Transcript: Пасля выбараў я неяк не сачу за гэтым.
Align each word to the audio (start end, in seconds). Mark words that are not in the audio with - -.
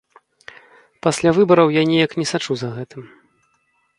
Пасля 1.07 1.33
выбараў 1.39 1.67
я 1.77 1.83
неяк 1.91 2.11
не 2.21 2.25
сачу 2.31 2.53
за 2.61 2.69
гэтым. 2.79 3.03